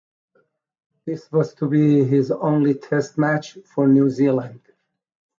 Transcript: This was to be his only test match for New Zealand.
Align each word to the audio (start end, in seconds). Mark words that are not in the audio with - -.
This 1.05 1.31
was 1.31 1.53
to 1.53 1.67
be 1.69 2.03
his 2.05 2.31
only 2.31 2.73
test 2.73 3.19
match 3.19 3.59
for 3.65 3.87
New 3.87 4.09
Zealand. 4.09 4.61